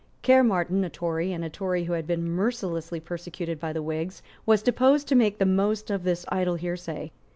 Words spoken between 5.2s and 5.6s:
the